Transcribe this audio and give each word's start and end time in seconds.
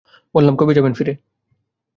বললাম, 0.35 0.55
কবে 0.55 0.73
যাবেন 0.73 0.93
ফিরে। 0.93 1.13